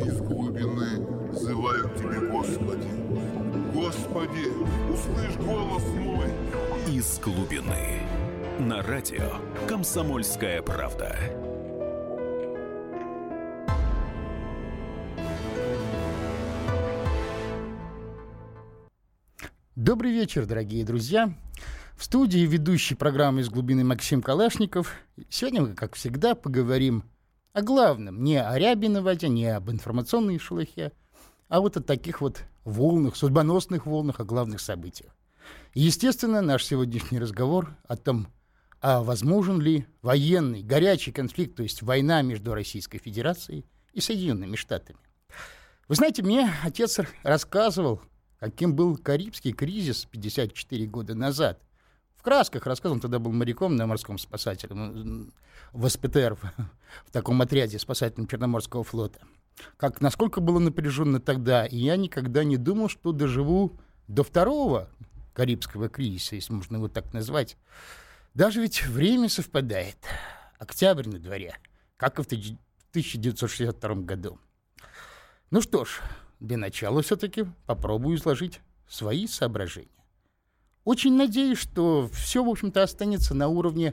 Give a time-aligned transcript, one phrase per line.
[0.00, 1.00] из глубины
[1.32, 2.88] взываю к Тебе, Господи.
[3.74, 4.48] Господи,
[4.92, 6.28] услышь голос мой.
[6.86, 8.02] Из глубины.
[8.60, 11.16] На радио «Комсомольская правда».
[19.74, 21.32] Добрый вечер, дорогие друзья.
[21.96, 24.92] В студии ведущий программы «Из глубины» Максим Калашников.
[25.28, 27.04] Сегодня мы, как всегда, поговорим
[27.52, 28.22] о главном.
[28.22, 30.92] Не о рябе на воде, не об информационной шелухе,
[31.48, 35.14] а вот о таких вот волнах, судьбоносных волнах, о главных событиях.
[35.74, 38.28] Естественно, наш сегодняшний разговор о том,
[38.80, 44.98] а возможен ли военный, горячий конфликт, то есть война между Российской Федерацией и Соединенными Штатами.
[45.88, 48.02] Вы знаете, мне отец рассказывал,
[48.38, 51.60] каким был Карибский кризис 54 года назад.
[52.18, 54.74] В красках рассказывал, тогда был моряком на морском спасателе,
[55.72, 56.36] в СПТР,
[57.06, 59.20] в таком отряде спасательном Черноморского флота.
[59.76, 64.90] Как, насколько было напряженно тогда, и я никогда не думал, что доживу до второго
[65.32, 67.56] Карибского кризиса, если можно его так назвать.
[68.34, 69.96] Даже ведь время совпадает.
[70.58, 71.56] Октябрь на дворе,
[71.96, 74.40] как и в 1962 году.
[75.50, 76.00] Ну что ж,
[76.40, 79.97] для начала все-таки попробую изложить свои соображения.
[80.88, 83.92] Очень надеюсь, что все, в общем-то, останется на уровне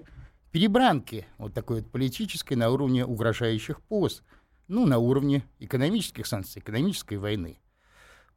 [0.53, 4.23] перебранки, вот такой вот политической, на уровне угрожающих поз,
[4.69, 7.59] ну, на уровне экономических санкций, экономической войны.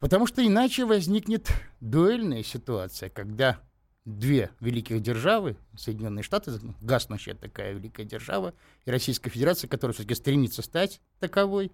[0.00, 3.61] Потому что иначе возникнет дуэльная ситуация, когда
[4.05, 8.55] две великих державы, Соединенные Штаты, гаснущая такая великая держава,
[8.87, 11.70] и Российская Федерация, которая все-таки стремится стать таковой,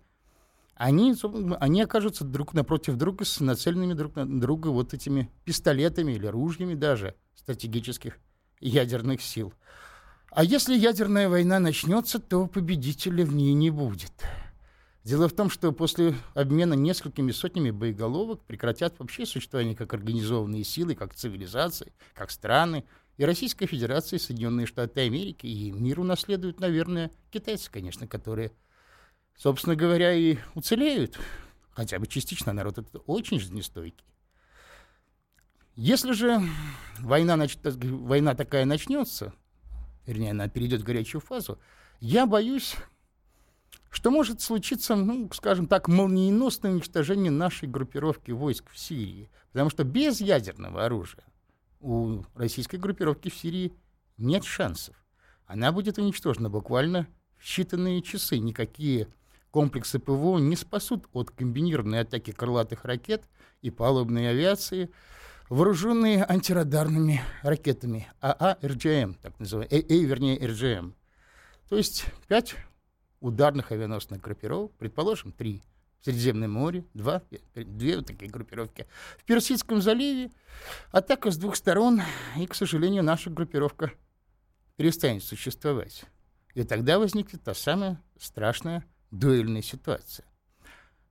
[0.77, 1.14] они,
[1.61, 6.75] они окажутся друг напротив друга с нацеленными друг на друга вот этими пистолетами или ружьями
[6.75, 8.19] даже стратегических
[8.61, 9.52] ядерных сил.
[10.30, 14.12] А если ядерная война начнется, то победителя в ней не будет.
[15.05, 20.95] Дело в том, что после обмена несколькими сотнями боеголовок прекратят вообще существование как организованные силы,
[20.95, 22.84] как цивилизации, как страны.
[23.18, 28.51] И Российская Федерация, и Соединенные Штаты Америки, и мир унаследуют, наверное, китайцы, конечно, которые,
[29.36, 31.18] собственно говоря, и уцелеют.
[31.70, 34.06] Хотя бы частично народ это очень жизнестойкий.
[35.77, 36.40] Если же
[37.00, 37.58] война, нач...
[37.64, 39.33] война такая начнется,
[40.06, 41.58] вернее, она перейдет в горячую фазу,
[41.98, 42.77] я боюсь,
[43.90, 49.30] что может случиться, ну, скажем так, молниеносное уничтожение нашей группировки войск в Сирии.
[49.52, 51.24] Потому что без ядерного оружия
[51.80, 53.72] у российской группировки в Сирии
[54.16, 54.96] нет шансов.
[55.46, 58.39] Она будет уничтожена буквально в считанные часы.
[58.39, 59.08] Никакие
[59.55, 63.23] комплексы ПВО не спасут от комбинированной атаки крылатых ракет
[63.63, 64.91] и палубной авиации,
[65.48, 70.97] вооруженные антирадарными ракетами АА РЖМ, так называемые, э, э, вернее РЖМ.
[71.69, 72.57] То есть пять
[73.20, 75.63] ударных авианосных группировок, предположим, три
[76.01, 77.23] в Средиземном море, два,
[77.55, 78.89] две вот такие группировки.
[79.19, 80.33] В Персидском заливе
[80.91, 82.03] атака с двух сторон,
[82.37, 83.93] и, к сожалению, наша группировка
[84.75, 86.07] перестанет существовать.
[86.55, 88.85] И тогда возникнет та самая страшная
[89.19, 90.27] дуэльная ситуация.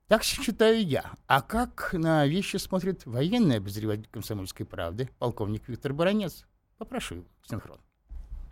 [0.08, 1.04] Так считаю я.
[1.26, 6.46] А как на вещи смотрит военный обозреватель комсомольской правды, полковник Виктор Баранец?
[6.78, 7.78] Попрошу его, синхрон.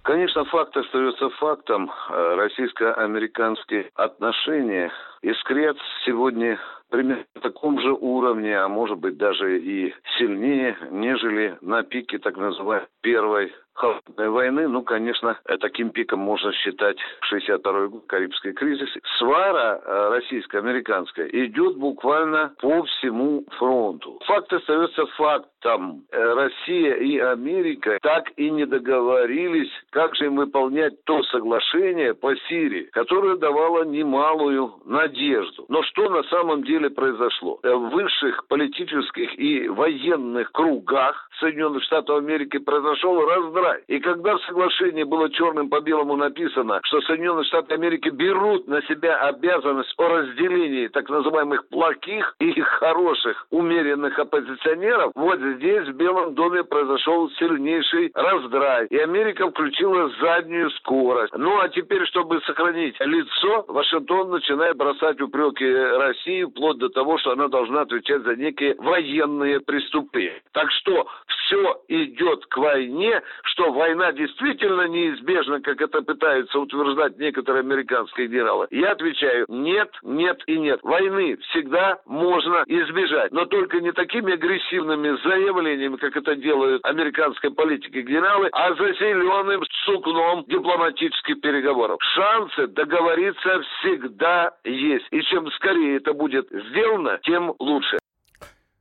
[0.02, 1.90] Конечно, факт остается фактом.
[2.10, 4.90] Э, российско-американские отношения
[5.20, 6.58] искрят сегодня
[6.92, 12.36] примерно на таком же уровне, а может быть даже и сильнее, нежели на пике так
[12.36, 14.68] называемой первой холодной войны.
[14.68, 16.96] Ну, конечно, таким пиком можно считать
[17.32, 18.88] 62-й год, Карибский кризис.
[19.18, 24.20] Свара э, российско-американская идет буквально по всему фронту.
[24.26, 26.04] Факт остается фактом.
[26.10, 32.34] Э, Россия и Америка так и не договорились, как же им выполнять то соглашение по
[32.48, 35.64] Сирии, которое давало немалую надежду.
[35.68, 37.58] Но что на самом деле произошло?
[37.62, 43.82] Э, в высших политических и военных кругах Соединенных Штатов Америки произошел раздрай.
[43.88, 48.80] И когда в соглашении было черным по белому написано, что Соединенные Штаты Америки берут на
[48.82, 56.34] себя обязанность о разделении так называемых плохих и хороших умеренных оппозиционеров, вот здесь в Белом
[56.34, 58.86] доме произошел сильнейший раздрай.
[58.86, 61.32] И Америка включила заднюю скорость.
[61.36, 67.18] Ну а теперь, чтобы сохранить лицо, Вашингтон начинает бросать упреки России вплоть вплоть до того,
[67.18, 70.42] что она должна отвечать за некие военные преступления.
[70.52, 77.60] Так что все идет к войне, что война действительно неизбежна, как это пытаются утверждать некоторые
[77.60, 78.66] американские генералы.
[78.70, 80.80] Я отвечаю, нет, нет и нет.
[80.82, 87.98] Войны всегда можно избежать, но только не такими агрессивными заявлениями, как это делают американские политики
[87.98, 91.98] генералы, а за зеленым сукном дипломатических переговоров.
[92.14, 95.06] Шансы договориться всегда есть.
[95.10, 97.98] И чем скорее это будет сделано, тем лучше.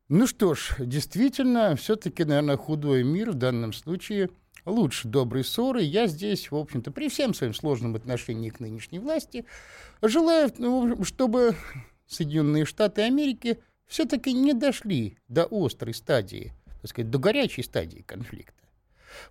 [0.10, 4.30] Ну что ж, действительно, все-таки, наверное, худой мир в данном случае
[4.66, 5.82] лучше доброй ссоры.
[5.82, 9.46] Я здесь, в общем-то, при всем своем сложном отношении к нынешней власти,
[10.02, 11.56] желаю, ну, чтобы
[12.08, 18.64] Соединенные Штаты Америки все-таки не дошли до острой стадии, так сказать, до горячей стадии конфликта.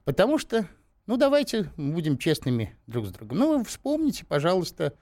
[0.05, 0.67] Потому что,
[1.07, 3.39] ну, давайте будем честными друг с другом.
[3.39, 4.95] Ну, вспомните, пожалуйста,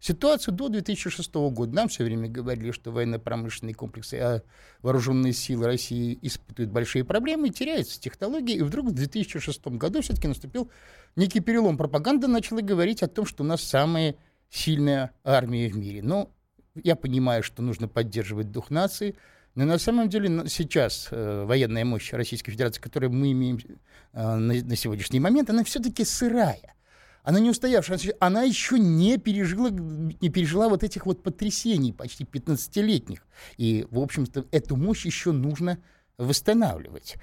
[0.00, 1.74] Ситуацию до 2006 года.
[1.74, 4.42] Нам все время говорили, что военно-промышленные комплексы, а
[4.80, 10.70] вооруженные силы России испытывают большие проблемы, теряются технологии, и вдруг в 2006 году все-таки наступил
[11.16, 11.76] некий перелом.
[11.76, 14.14] Пропаганда начала говорить о том, что у нас самая
[14.50, 16.02] сильная армия в мире.
[16.02, 16.30] Но
[16.74, 19.16] я понимаю, что нужно поддерживать дух нации,
[19.56, 23.58] но на самом деле сейчас э, военная мощь Российской Федерации, которую мы имеем
[24.12, 26.76] э, на, на сегодняшний момент, она все-таки сырая
[27.22, 33.26] она не устоявшая, она еще не пережила, не пережила вот этих вот потрясений почти 15-летних.
[33.56, 35.78] И, в общем-то, эту мощь еще нужно
[36.16, 37.16] восстанавливать.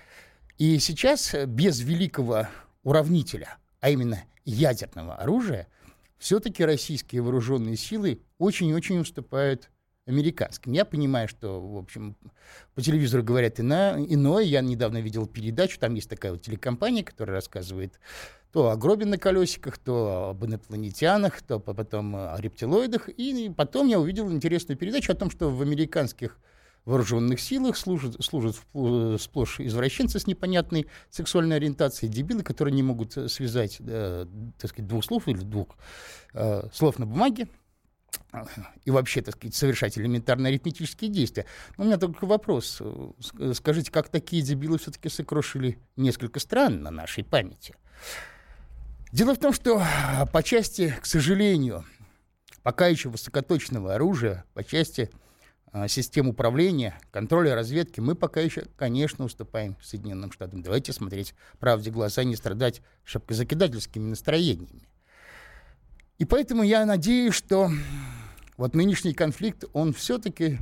[0.57, 2.47] И сейчас без великого
[2.83, 5.67] уравнителя, а именно ядерного оружия,
[6.17, 9.69] все-таки российские вооруженные силы очень-очень уступают
[10.05, 10.73] американским.
[10.73, 12.15] Я понимаю, что, в общем,
[12.75, 14.43] по телевизору говорят ино, иное.
[14.43, 17.99] Я недавно видел передачу, там есть такая вот телекомпания, которая рассказывает
[18.51, 23.09] то о гробе на колесиках, то об инопланетянах, то потом о рептилоидах.
[23.09, 26.39] И потом я увидел интересную передачу о том, что в американских
[26.85, 28.55] вооруженных силах служат, служат
[29.19, 34.27] сплошь извращенцы с непонятной сексуальной ориентацией, дебилы, которые не могут связать, э,
[34.59, 35.69] так сказать, двух слов или двух
[36.33, 37.47] э, слов на бумаге,
[38.83, 41.45] и вообще, так сказать, совершать элементарные арифметические действия.
[41.77, 42.81] Но у меня только вопрос.
[43.53, 47.75] Скажите, как такие дебилы все-таки сокрушили несколько стран на нашей памяти?
[49.11, 49.81] Дело в том, что
[50.33, 51.85] по части, к сожалению,
[52.63, 55.09] пока еще высокоточного оружия, по части
[55.71, 60.61] а, систем управления, контроля разведки, мы пока еще, конечно, уступаем Соединенным Штатам.
[60.61, 64.87] Давайте смотреть правде глаза, не страдать шапкозакидательскими настроениями.
[66.17, 67.69] И поэтому я надеюсь, что
[68.57, 70.59] вот нынешний конфликт, он все-таки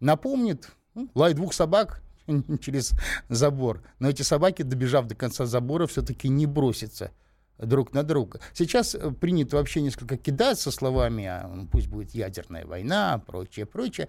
[0.00, 2.02] напомнит ну, лай двух собак
[2.60, 2.92] через
[3.28, 3.82] забор.
[3.98, 7.10] Но эти собаки, добежав до конца забора, все-таки не бросятся
[7.58, 8.40] друг на друга.
[8.52, 14.08] Сейчас э, принято вообще несколько кидаться словами, а, ну, пусть будет ядерная война, прочее, прочее.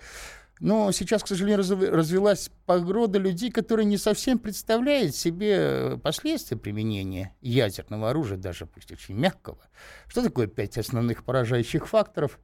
[0.61, 1.59] Но сейчас, к сожалению,
[1.91, 9.15] развелась погода людей, которые не совсем представляют себе последствия применения ядерного оружия, даже пусть очень
[9.15, 9.59] мягкого.
[10.07, 12.39] Что такое пять основных поражающих факторов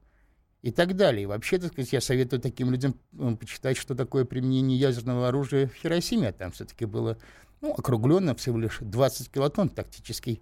[0.62, 1.24] и так далее.
[1.24, 2.94] И вообще, так сказать, я советую таким людям
[3.38, 6.32] почитать, что такое применение ядерного оружия в Хиросиме.
[6.32, 7.18] Там все-таки было
[7.60, 10.40] ну, округленно всего лишь 20 килотонн тактический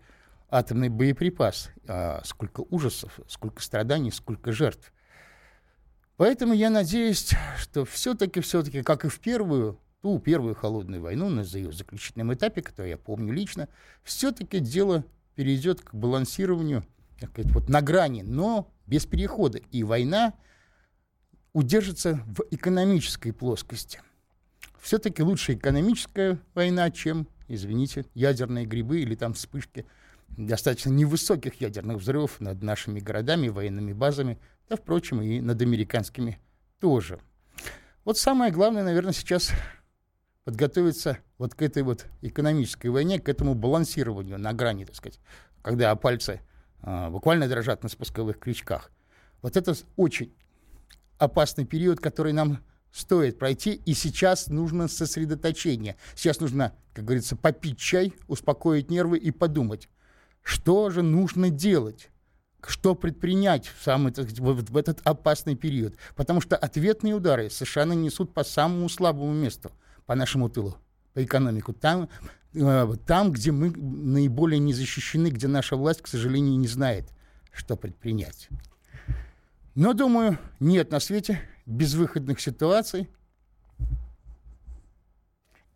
[0.50, 1.70] атомный боеприпас.
[1.88, 4.92] А сколько ужасов, сколько страданий, сколько жертв.
[6.16, 11.40] Поэтому я надеюсь, что все-таки, все-таки, как и в первую, ту первую холодную войну, на
[11.40, 13.68] ее заключительном этапе, который я помню лично,
[14.02, 15.02] все-таки дело
[15.34, 16.84] перейдет к балансированию
[17.20, 19.60] так сказать, вот на грани, но без перехода.
[19.70, 20.34] И война
[21.52, 24.02] удержится в экономической плоскости.
[24.80, 29.86] Все-таки лучше экономическая война, чем, извините, ядерные грибы или там вспышки
[30.28, 34.38] достаточно невысоких ядерных взрывов над нашими городами, военными базами,
[34.68, 36.38] да, впрочем, и над американскими
[36.80, 37.20] тоже.
[38.04, 39.50] Вот самое главное, наверное, сейчас
[40.44, 45.20] подготовиться вот к этой вот экономической войне, к этому балансированию на грани, так сказать,
[45.62, 46.40] когда пальцы
[46.82, 48.90] буквально дрожат на спусковых крючках.
[49.42, 50.32] Вот это очень
[51.18, 55.96] опасный период, который нам стоит пройти, и сейчас нужно сосредоточение.
[56.14, 59.88] Сейчас нужно, как говорится, попить чай, успокоить нервы и подумать,
[60.42, 62.10] что же нужно делать
[62.66, 65.94] что предпринять в, самый, в этот опасный период.
[66.14, 69.72] Потому что ответные удары США нанесут по самому слабому месту,
[70.06, 70.76] по нашему тылу,
[71.14, 71.72] экономику.
[71.72, 72.08] Там,
[72.54, 77.08] э, там, где мы наиболее не защищены, где наша власть, к сожалению, не знает,
[77.52, 78.48] что предпринять.
[79.74, 83.08] Но, думаю, нет на свете безвыходных ситуаций.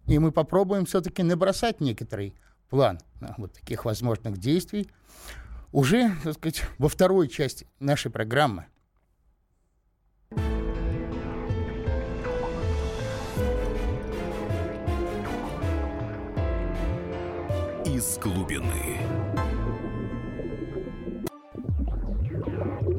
[0.07, 2.35] И мы попробуем все-таки набросать некоторый
[2.69, 3.01] план
[3.39, 4.91] вот таких возможных действий–
[5.75, 8.67] уже, так сказать, во второй части нашей программы.
[18.05, 18.99] Из глубины.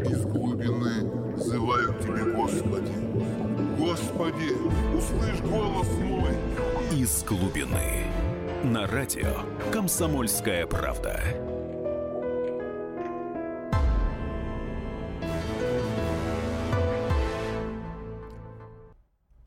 [0.04, 2.92] Из глубины взываю тебе, Господи.
[3.78, 4.52] Господи,
[4.98, 6.32] услышь голос мой.
[6.92, 8.08] Из глубины.
[8.64, 11.55] На радио «Комсомольская правда».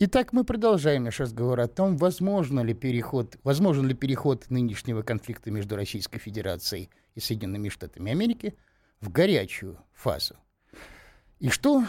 [0.01, 5.51] Итак, мы продолжаем наш разговор о том, возможно ли переход, возможен ли переход нынешнего конфликта
[5.51, 8.57] между Российской Федерацией и Соединенными Штатами Америки
[9.01, 10.37] в горячую фазу.
[11.41, 11.85] И что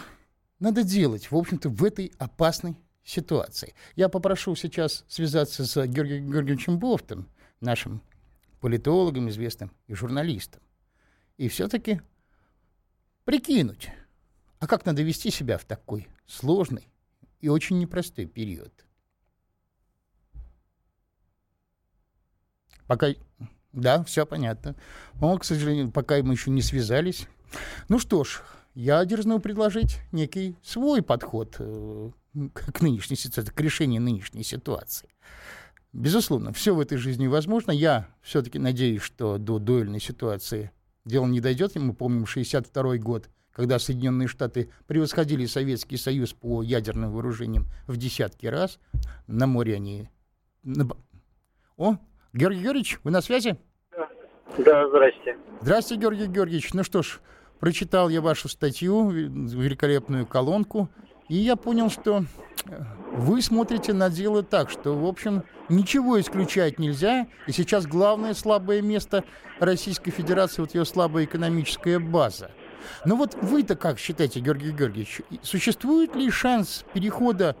[0.58, 3.74] надо делать, в общем-то, в этой опасной ситуации?
[3.94, 7.28] Я попрошу сейчас связаться с Георгием Георгиевичем Бофтом,
[7.60, 8.02] нашим
[8.60, 10.60] политологом известным и журналистом,
[11.36, 12.00] и все-таки
[13.22, 13.88] прикинуть,
[14.58, 16.89] а как надо вести себя в такой сложной
[17.40, 18.72] и очень непростой период.
[22.86, 23.08] Пока...
[23.72, 24.74] Да, все понятно.
[25.20, 27.28] Но, к сожалению, пока мы еще не связались.
[27.88, 28.42] Ну что ж,
[28.74, 32.10] я дерзну предложить некий свой подход э,
[32.52, 35.08] к нынешней ситуации, к решению нынешней ситуации.
[35.92, 37.70] Безусловно, все в этой жизни возможно.
[37.70, 40.72] Я все-таки надеюсь, что до дуэльной ситуации
[41.04, 41.76] дело не дойдет.
[41.76, 48.46] Мы помним 62 год– когда Соединенные Штаты превосходили Советский Союз по ядерным вооружениям в десятки
[48.46, 48.78] раз.
[49.26, 50.08] На море они...
[51.76, 51.96] О,
[52.32, 53.58] Георгий Георгиевич, вы на связи?
[54.58, 55.36] Да, здрасте.
[55.60, 56.74] Здравствуйте, Георгий Георгиевич.
[56.74, 57.20] Ну что ж,
[57.58, 60.88] прочитал я вашу статью, великолепную колонку,
[61.28, 62.24] и я понял, что
[62.66, 68.34] э, вы смотрите на дело так, что, в общем, ничего исключать нельзя, и сейчас главное
[68.34, 69.24] слабое место
[69.60, 72.50] Российской Федерации, вот ее слабая экономическая база.
[73.04, 77.56] Но вот вы-то как считаете, Георгий Георгиевич, существует ли шанс перехода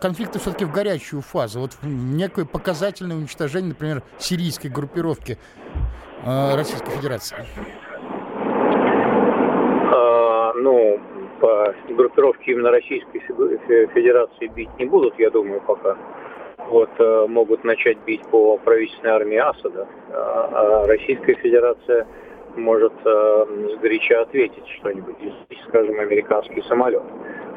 [0.00, 5.38] конфликта все-таки в горячую фазу, вот некое показательное уничтожение, например, сирийской группировки
[6.24, 7.36] э, Российской Федерации?
[9.94, 11.00] А, ну,
[11.40, 13.18] по группировке именно Российской
[13.94, 15.96] Федерации бить не будут, я думаю, пока.
[16.68, 19.88] Вот э, могут начать бить по правительственной армии Асада.
[20.12, 22.06] А, а Российская Федерация
[22.56, 23.44] может э,
[23.76, 25.16] сгоряча ответить что-нибудь,
[25.68, 27.02] скажем, американский самолет.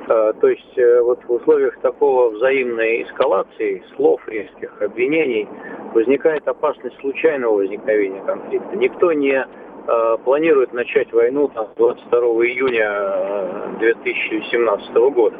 [0.08, 5.48] Э, то есть э, вот в условиях такого взаимной эскалации слов резких, обвинений,
[5.94, 8.76] возникает опасность случайного возникновения конфликта.
[8.76, 9.46] Никто не
[9.88, 15.38] э, планирует начать войну там, 22 июня 2017 э, года.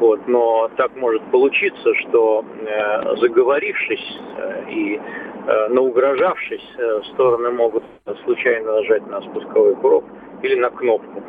[0.00, 7.82] Вот, но так может получиться, что э, заговорившись э, и э, наугрожавшись, э, стороны могут
[8.24, 10.04] случайно нажать на спусковой курок
[10.42, 11.20] или на кнопку.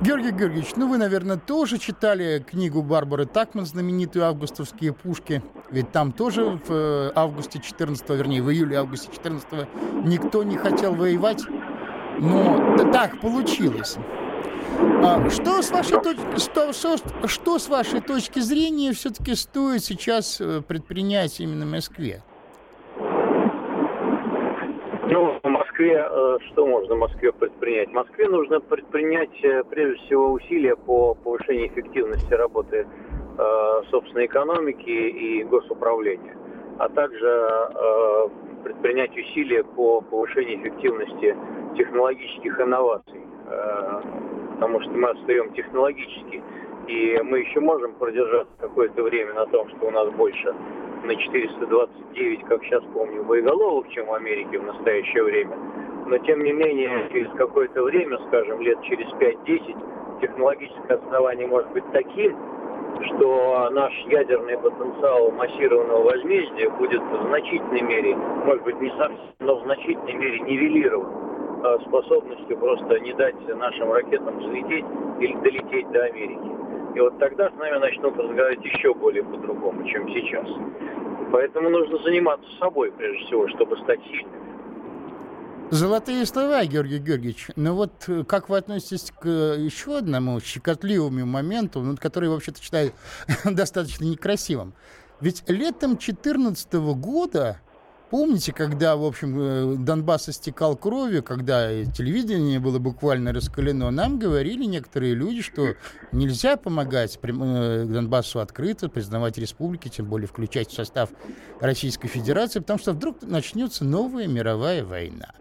[0.00, 5.42] Георгий Георгиевич, ну вы, наверное, тоже читали книгу Барбары Такман, знаменитую «Августовские пушки».
[5.70, 9.46] Ведь там тоже в э, августе 14 вернее, в июле-августе 14
[10.04, 11.44] никто не хотел воевать.
[12.18, 13.98] Но так получилось.
[15.02, 20.40] А что с вашей точки, что, что, что с вашей точки зрения все-таки стоит сейчас
[20.40, 22.22] э, предпринять именно Москве?
[25.08, 27.90] Ну, в Москве э, что можно в Москве предпринять?
[27.90, 32.86] В Москве нужно предпринять э, прежде всего усилия по повышению эффективности работы
[33.90, 36.36] собственной экономики и госуправления,
[36.78, 37.70] а также
[38.62, 41.34] предпринять усилия по повышению эффективности
[41.74, 43.22] технологических инноваций
[44.60, 46.42] потому что мы отстаем технологически.
[46.86, 50.54] И мы еще можем продержаться какое-то время на том, что у нас больше
[51.04, 55.56] на 429, как сейчас помню, боеголовок, чем в Америке в настоящее время.
[56.06, 61.84] Но тем не менее, через какое-то время, скажем, лет через 5-10, технологическое отставание может быть
[61.92, 62.36] таким,
[63.06, 68.14] что наш ядерный потенциал массированного возмездия будет в значительной мере,
[68.44, 71.29] может быть не совсем, но в значительной мере нивелирован
[71.86, 74.84] способностью просто не дать нашим ракетам взлететь
[75.20, 76.96] или долететь до Америки.
[76.96, 80.46] И вот тогда с нами начнут разговаривать еще более по-другому, чем сейчас.
[81.32, 84.40] Поэтому нужно заниматься собой, прежде всего, чтобы стать сильным.
[85.70, 87.46] Золотые слова, Георгий Георгиевич.
[87.54, 92.60] Но вот э, как вы относитесь к э, еще одному щекотливому моменту, ну, который, вообще-то,
[92.60, 92.90] считаю
[93.44, 94.72] достаточно некрасивым?
[95.20, 97.60] Ведь летом 2014 года
[98.10, 104.64] Помните, когда, в общем, э, Донбасс истекал кровью, когда телевидение было буквально раскалено, нам говорили
[104.64, 105.74] некоторые люди, что
[106.10, 111.10] нельзя помогать э, Донбассу открыто, признавать республики, тем более включать в состав
[111.60, 115.32] Российской Федерации, потому что вдруг начнется новая мировая война.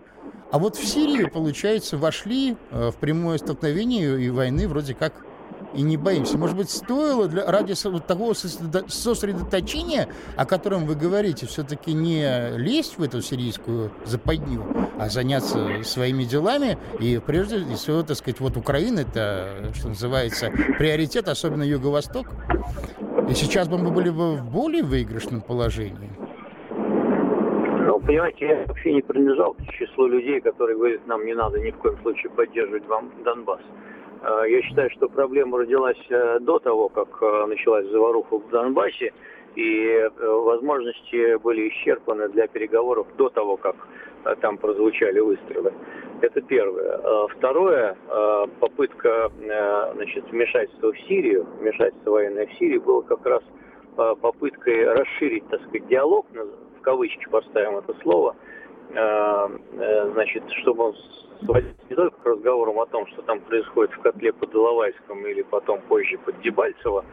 [0.52, 5.14] А вот в Сирию, получается, вошли э, в прямое столкновение и войны вроде как
[5.74, 6.38] и не боимся.
[6.38, 12.98] Может быть, стоило для, ради вот такого сосредоточения, о котором вы говорите, все-таки не лезть
[12.98, 14.64] в эту сирийскую западню,
[14.98, 16.78] а заняться своими делами.
[17.00, 22.28] И прежде всего, так сказать, вот Украина, это, что называется, приоритет, особенно Юго-Восток.
[23.30, 26.10] И сейчас бы мы были бы в более выигрышном положении.
[26.72, 31.72] Ну, понимаете, я вообще не принадлежал к числу людей, которые говорят, нам не надо ни
[31.72, 33.62] в коем случае поддерживать вам Донбасс.
[34.22, 39.14] А, я считаю, что проблема родилась э, до того, как э, началась заваруха в Донбассе,
[39.56, 43.76] и э, возможности были исчерпаны для переговоров до того, как
[44.42, 45.72] там прозвучали выстрелы.
[46.22, 47.28] Это первое.
[47.30, 47.96] Второе,
[48.60, 49.32] попытка
[49.94, 53.42] значит, вмешательства в Сирию, вмешательство военное в Сирии было как раз
[53.96, 58.36] попыткой расширить, так сказать, диалог, в кавычки поставим это слово,
[58.90, 60.96] значит, чтобы он
[61.44, 65.42] сводить не только к разговорам о том, что там происходит в котле под Иловайском или
[65.44, 67.06] потом позже под Дебальцево,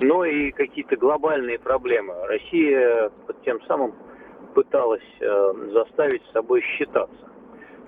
[0.00, 2.14] но и какие-то глобальные проблемы.
[2.26, 3.10] Россия
[3.44, 3.94] тем самым
[4.54, 7.30] пыталась э, заставить с собой считаться,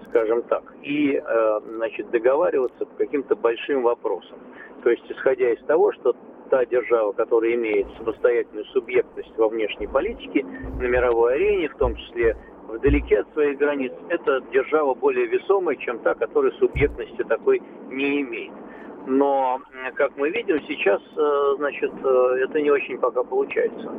[0.09, 4.39] скажем так, и э, значит, договариваться по каким-то большим вопросам.
[4.83, 6.15] То есть, исходя из того, что
[6.51, 12.37] та держава, которая имеет самостоятельную субъектность во внешней политике, на мировой арене, в том числе
[12.69, 18.53] вдалеке от своих границ, это держава более весомая, чем та, которая субъектности такой не имеет.
[19.07, 19.61] Но,
[19.95, 23.91] как мы видим, сейчас, э, значит, э, это не очень пока получается.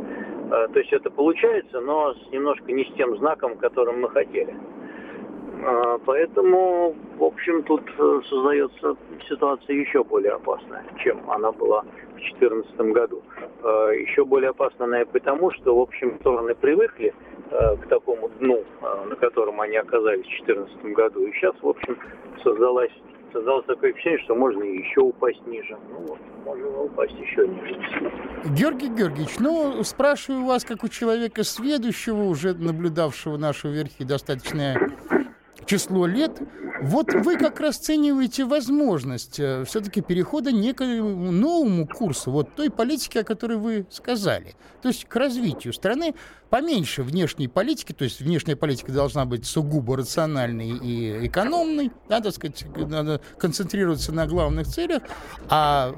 [0.49, 4.55] Э, то есть это получается, но с немножко не с тем знаком, которым мы хотели.
[6.05, 7.81] Поэтому, в общем, тут
[8.29, 8.95] создается
[9.29, 13.21] ситуация еще более опасная, чем она была в 2014 году.
[13.63, 17.13] Еще более опасная и потому, что, в общем, стороны привыкли
[17.53, 21.27] Э, к такому дну, э, на котором они оказались в 2014 году.
[21.27, 21.97] И сейчас, в общем,
[22.43, 22.91] создалась
[23.31, 25.77] создалось такое впечатление, что можно еще упасть ниже.
[25.89, 28.11] Ну вот, можно упасть еще ниже.
[28.55, 34.79] Георгий Георгиевич, ну, спрашиваю вас, как у человека следующего, уже наблюдавшего нашу верхи достаточное
[35.65, 36.41] число лет,
[36.81, 43.23] вот вы как расцениваете возможность э, все-таки перехода некому новому курсу, вот той политики, о
[43.23, 46.15] которой вы сказали, то есть к развитию страны
[46.49, 52.33] поменьше внешней политики, то есть внешняя политика должна быть сугубо рациональной и экономной, да, так
[52.33, 55.03] сказать, надо концентрироваться на главных целях,
[55.49, 55.93] а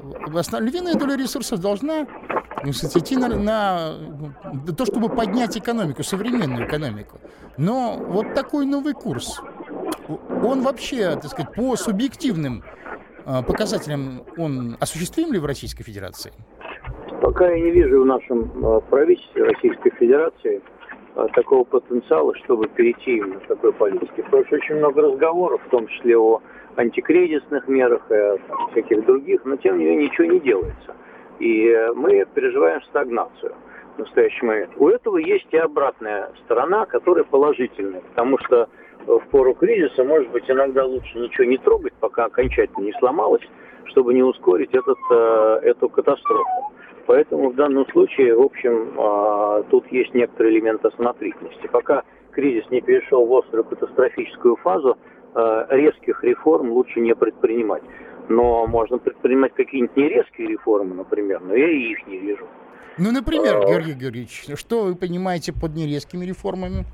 [0.60, 2.08] львиная доля ресурсов должна
[2.64, 3.94] ну, идти на, на
[4.78, 7.20] то, чтобы поднять экономику, современную экономику.
[7.58, 9.40] Но вот такой новый курс,
[10.08, 12.64] он вообще, так сказать, по субъективным
[13.26, 16.32] а, показателям, он осуществим ли в Российской Федерации?
[17.22, 20.62] Пока я не вижу в нашем а, правительстве Российской Федерации
[21.16, 24.24] а, такого потенциала, чтобы перейти на такой политике.
[24.24, 26.42] Потому что очень много разговоров, в том числе о
[26.76, 28.38] антикризисных мерах и о
[28.72, 30.96] всяких других, но тем не менее ничего не делается.
[31.40, 33.56] И мы переживаем стагнацию
[33.96, 34.72] в настоящий момент.
[34.78, 38.70] У этого есть и обратная сторона, которая положительная, потому что
[39.06, 43.44] в пору кризиса, может быть, иногда лучше ничего не трогать, пока окончательно не сломалось,
[43.86, 46.72] чтобы не ускорить этот, э, эту катастрофу.
[47.08, 51.68] Поэтому в данном случае, в общем, э, тут есть некоторый элемент осмотрительности.
[51.68, 54.98] Пока кризис не перешел в острую катастрофическую фазу,
[55.36, 57.84] э, резких реформ лучше не предпринимать.
[58.28, 62.48] Но можно предпринимать какие-нибудь нерезкие реформы, например, но я и их не вижу.
[62.98, 66.86] Ну, например, Георгий Георгиевич, что вы понимаете под нерезкими реформами?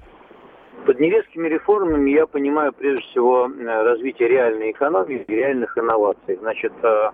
[0.91, 6.35] Под нерезкими реформами я понимаю прежде всего э, развитие реальной экономики, реальных инноваций.
[6.41, 7.11] Значит, э,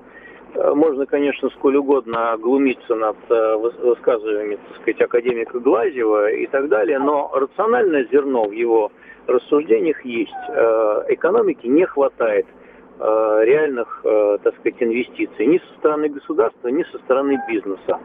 [0.56, 6.98] э, можно, конечно, сколь угодно глумиться над высказываниями, так сказать, академика Глазева и так далее,
[6.98, 8.92] но рациональное зерно в его
[9.28, 10.34] рассуждениях есть.
[11.10, 12.48] Экономики не хватает
[13.00, 18.00] реальных, так сказать, инвестиций ни со стороны государства, ни со стороны бизнеса.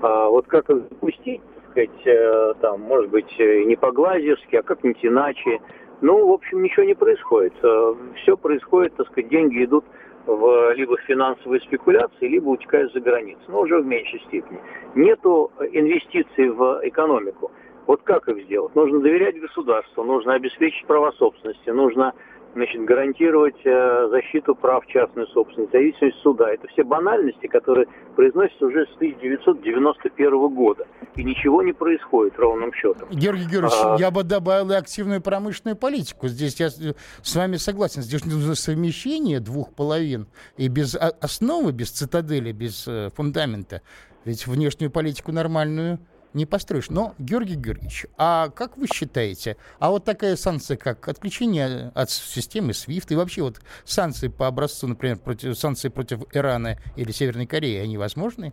[0.00, 1.42] А вот как их запустить,
[1.78, 5.60] сказать, э, там, может быть, э, не по-глазевски, а как-нибудь иначе.
[6.00, 7.52] Ну, в общем, ничего не происходит.
[7.62, 9.84] Э, Все происходит, так сказать, деньги идут
[10.26, 14.60] в либо финансовые спекуляции, либо утекают за границу, но уже в меньшей степени.
[14.94, 17.50] Нету инвестиций в экономику.
[17.86, 18.74] Вот как их сделать?
[18.74, 22.12] Нужно доверять государству, нужно обеспечить право собственности, нужно
[22.54, 26.50] значит, гарантировать э, защиту прав частной собственности, независимость суда.
[26.50, 30.86] Это все банальности, которые произносятся уже с 1991 года.
[31.16, 33.08] И ничего не происходит ровным счетом.
[33.10, 33.96] Георгий Георгиевич, а...
[33.98, 36.28] я бы добавил и активную промышленную политику.
[36.28, 38.02] Здесь я с вами согласен.
[38.02, 40.26] Здесь нужно совмещение двух половин.
[40.56, 43.82] И без основы, без цитадели, без э, фундамента.
[44.24, 45.98] Ведь внешнюю политику нормальную
[46.34, 46.90] не построишь.
[46.90, 52.70] Но, Георгий Георгиевич, а как вы считаете, а вот такая санкция, как отключение от системы
[52.70, 57.78] SWIFT и вообще вот санкции по образцу, например, против, санкции против Ирана или Северной Кореи,
[57.78, 58.52] они возможны?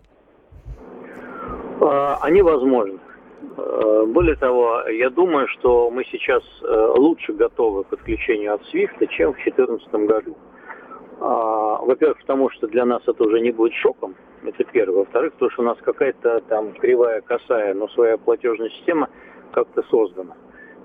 [1.82, 3.00] А, они возможны.
[3.58, 9.08] А, более того, я думаю, что мы сейчас э, лучше готовы к отключению от SWIFT,
[9.10, 10.38] чем в 2014 году.
[11.20, 15.00] А, во-первых, потому что для нас это уже не будет шоком, это первое.
[15.00, 19.10] Во-вторых, потому что у нас какая-то там кривая, косая, но своя платежная система
[19.52, 20.36] как-то создана.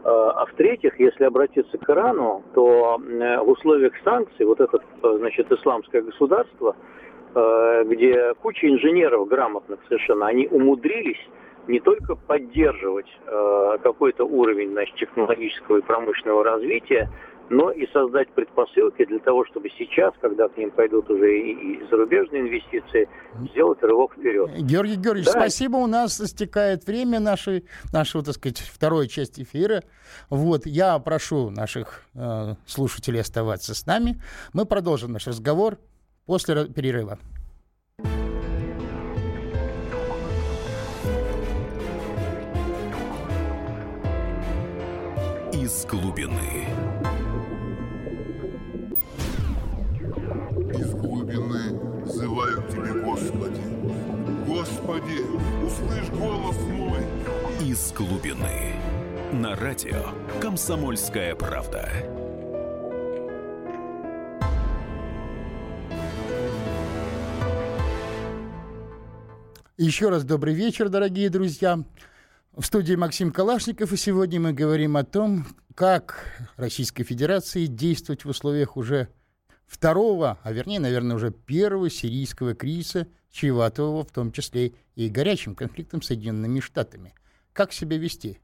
[0.02, 6.74] А в-третьих, если обратиться к Ирану, то в условиях санкций вот это, значит, исламское государство,
[7.34, 11.20] э, где куча инженеров грамотных совершенно, они умудрились
[11.68, 17.10] не только поддерживать э, какой-то уровень значит, технологического и промышленного развития,
[17.50, 21.86] но и создать предпосылки для того, чтобы сейчас, когда к ним пойдут уже и, и
[21.90, 23.08] зарубежные инвестиции,
[23.50, 24.50] сделать рывок вперед.
[24.62, 25.32] Георгий Георгиевич, да.
[25.32, 25.76] спасибо.
[25.76, 29.82] У нас истекает время нашей, нашего, так сказать, второй части эфира.
[30.30, 34.20] Вот, я прошу наших э, слушателей оставаться с нами.
[34.52, 35.76] Мы продолжим наш разговор
[36.26, 37.18] после перерыва.
[45.52, 47.29] Из глубины.
[55.00, 55.22] Господи,
[55.64, 57.00] услышь голос мой.
[57.60, 58.74] Из глубины.
[59.32, 61.88] На радио «Комсомольская правда».
[69.78, 71.82] Еще раз добрый вечер, дорогие друзья.
[72.54, 78.28] В студии Максим Калашников, и сегодня мы говорим о том, как Российской Федерации действовать в
[78.28, 79.08] условиях уже
[79.70, 86.02] второго, а вернее, наверное, уже первого сирийского кризиса, чреватого в том числе и горячим конфликтом
[86.02, 87.14] с Соединенными Штатами.
[87.52, 88.40] Как себя вести?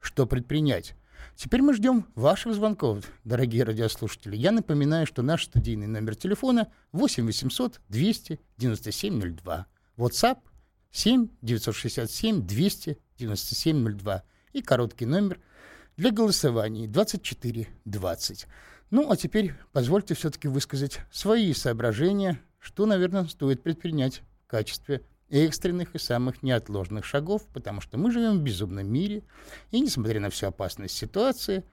[0.00, 0.94] Что предпринять?
[1.34, 4.36] Теперь мы ждем ваших звонков, дорогие радиослушатели.
[4.36, 9.66] Я напоминаю, что наш студийный номер телефона 8 800 200 97 02.
[9.96, 10.38] WhatsApp
[10.92, 14.22] 7 967 200 97 02.
[14.52, 15.40] И короткий номер
[15.96, 18.46] для голосований 24 20.
[18.90, 25.94] Ну, а теперь позвольте все-таки высказать свои соображения, что, наверное, стоит предпринять в качестве экстренных
[25.94, 29.24] и самых неотложных шагов, потому что мы живем в безумном мире,
[29.70, 31.64] и, несмотря на всю опасность ситуации,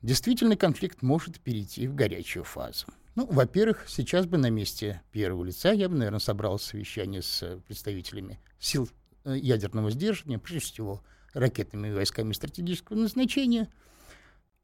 [0.00, 2.86] действительно конфликт может перейти в горячую фазу.
[3.16, 8.40] Ну, во-первых, сейчас бы на месте первого лица я бы, наверное, собрал совещание с представителями
[8.60, 8.88] сил
[9.24, 13.68] э, ядерного сдерживания, прежде всего ракетными войсками стратегического назначения–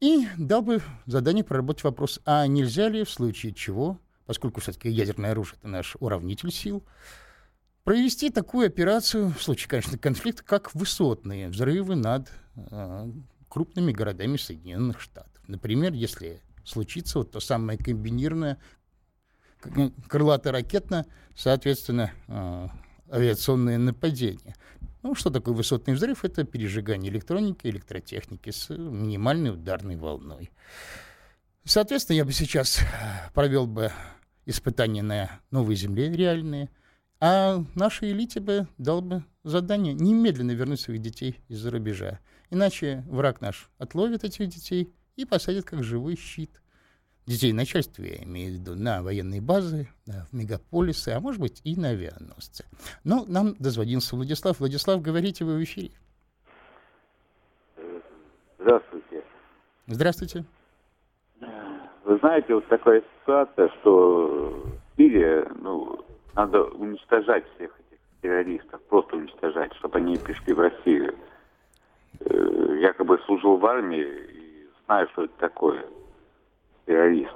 [0.01, 5.31] и дал бы задание проработать вопрос, а нельзя ли в случае чего, поскольку все-таки ядерное
[5.31, 6.83] оружие— это наш уравнитель сил,
[7.83, 13.11] провести такую операцию, в случае, конечно, конфликта, как высотные взрывы над э,
[13.47, 15.43] крупными городами Соединенных Штатов.
[15.47, 18.57] Например, если случится вот то самое комбинированное
[20.09, 22.67] крылато-ракетно, соответственно, э,
[23.11, 24.55] авиационное нападение.
[25.03, 26.23] Ну, что такое высотный взрыв?
[26.23, 30.51] Это пережигание электроники, электротехники с минимальной ударной волной.
[31.63, 32.79] Соответственно, я бы сейчас
[33.33, 33.91] провел бы
[34.45, 36.69] испытания на новой земле реальные,
[37.19, 42.19] а нашей элите бы дал бы задание немедленно вернуть своих детей из-за рубежа.
[42.49, 46.61] Иначе враг наш отловит этих детей и посадит как живой щит
[47.25, 51.75] детей начальства, я имею в виду, на военные базы, в мегаполисы, а может быть и
[51.75, 52.65] на авианосцы.
[53.03, 54.59] Но нам дозвонился Владислав.
[54.59, 55.91] Владислав, говорите вы в эфире.
[58.59, 59.23] Здравствуйте.
[59.87, 60.45] Здравствуйте.
[62.03, 66.03] Вы знаете, вот такая ситуация, что в Сирии, ну,
[66.35, 71.15] надо уничтожать всех этих террористов, просто уничтожать, чтобы они пришли в Россию.
[72.19, 75.85] Э, якобы служил в армии и знаю, что это такое
[76.85, 77.35] террорист.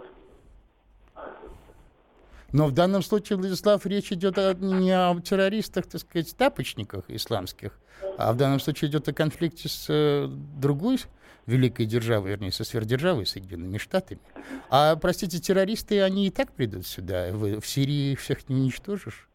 [2.54, 7.78] Но в данном случае, Владислав, речь идет о, не о террористах, так сказать, тапочниках исламских,
[8.18, 11.00] а в данном случае идет о конфликте с э, другой
[11.48, 14.22] великой державой, вернее, со сверхдержавой, Соединенными Штатами.
[14.70, 17.30] А, простите, террористы, они и так придут сюда.
[17.34, 19.28] Вы в Сирии всех не уничтожишь?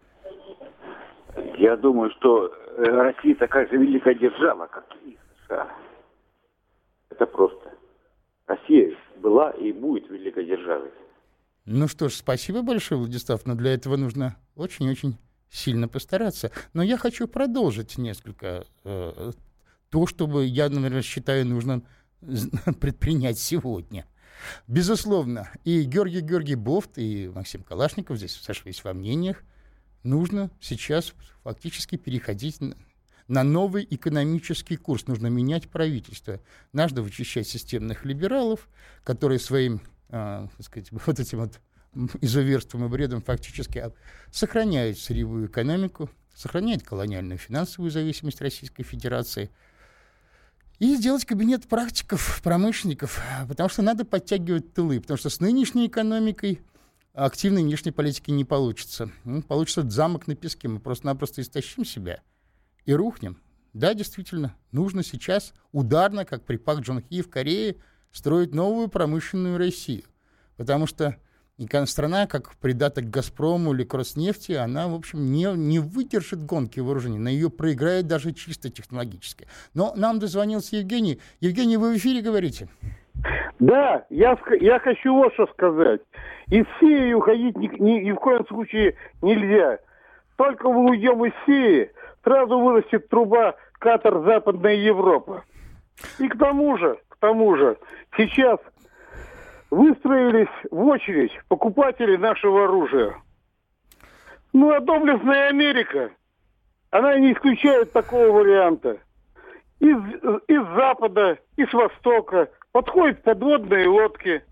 [1.59, 5.69] Я думаю, что э, Россия такая же великая держава, как и США.
[7.11, 7.71] Это просто.
[8.47, 10.91] Россия была и будет великой державой.
[11.67, 15.17] Ну что ж, спасибо большое, Владислав, но для этого нужно очень-очень
[15.51, 16.51] сильно постараться.
[16.73, 19.33] Но я хочу продолжить несколько э,
[19.91, 21.85] то, что я, наверное, считаю нужным
[22.81, 24.07] предпринять сегодня.
[24.67, 29.43] Безусловно, и Георгий Георгий Бофт, и Максим Калашников здесь сошлись во мнениях,
[30.03, 32.59] нужно сейчас фактически переходить
[33.31, 35.07] на новый экономический курс.
[35.07, 36.41] Нужно менять правительство.
[36.73, 38.69] Надо вычищать системных либералов,
[39.05, 41.61] которые своим, э, так сказать, вот этим вот
[42.21, 43.85] изуверством и бредом фактически
[44.33, 49.51] сохраняют сырьевую экономику, сохраняют колониальную финансовую зависимость Российской Федерации
[50.81, 56.63] и сделать кабинет практиков, промышленников, потому что надо подтягивать тылы, потому что с нынешней экономикой
[57.13, 59.11] активной внешней политики не получится.
[59.23, 62.23] Ну, получится замок на песке, мы просто-напросто истощим себя
[62.91, 63.37] и рухнем.
[63.73, 67.77] Да, действительно, нужно сейчас ударно, как при Пак Джон Хи в Корее,
[68.11, 70.03] строить новую промышленную Россию.
[70.57, 71.17] Потому что
[71.85, 77.19] страна, как придаток «Газпрому» или «Кроснефти», она, в общем, не, не выдержит гонки вооружений.
[77.19, 79.47] На ее проиграет даже чисто технологически.
[79.73, 81.21] Но нам дозвонился Евгений.
[81.39, 82.69] Евгений, вы в эфире говорите?
[83.61, 86.01] Да, я, я хочу вот что сказать.
[86.49, 89.79] Из Сирии уходить ни, ни, ни в коем случае нельзя.
[90.37, 95.45] Только мы уйдем из Сирии, сразу вырастет труба Катар Западная Европа.
[96.19, 97.77] И к тому же, к тому же,
[98.17, 98.59] сейчас
[99.71, 103.15] выстроились в очередь покупатели нашего оружия.
[104.53, 106.11] Ну, а доблестная Америка,
[106.91, 108.99] она не исключает такого варианта.
[109.79, 109.97] Из,
[110.49, 114.43] из запада, из востока подходят подводные лодки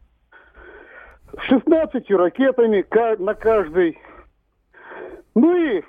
[1.36, 2.84] с 16 ракетами
[3.22, 3.98] на каждой.
[5.34, 5.82] Ну и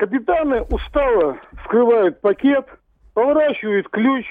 [0.00, 2.66] капитаны устало скрывают пакет,
[3.12, 4.24] поворачивают ключ.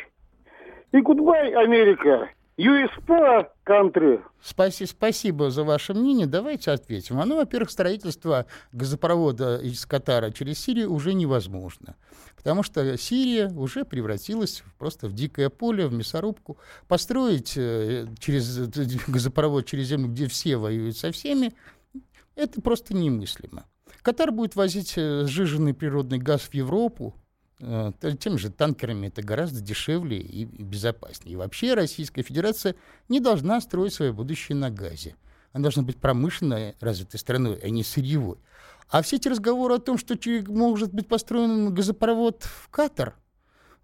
[0.92, 2.30] И гудбай, Америка.
[2.58, 4.20] USPA country.
[4.42, 6.26] Спаси, спасибо за ваше мнение.
[6.26, 7.20] Давайте ответим.
[7.20, 11.96] Оно, во-первых, строительство газопровода из Катара через Сирию уже невозможно.
[12.36, 16.58] Потому что Сирия уже превратилась просто в дикое поле, в мясорубку.
[16.88, 18.58] Построить э, через
[19.08, 21.54] газопровод через землю, где все воюют со всеми,
[22.40, 23.66] это просто немыслимо.
[24.02, 27.16] Катар будет возить э, сжиженный природный газ в Европу,
[27.62, 31.34] Э, тем же танкерами это гораздо дешевле и безопаснее.
[31.34, 32.76] И вообще Российская Федерация
[33.10, 35.16] не должна строить свое будущее на газе.
[35.52, 38.38] Она должна быть промышленной развитой страной, а не сырьевой.
[38.88, 40.16] А все эти разговоры о том, что
[40.48, 43.16] может быть построен газопровод в Катар–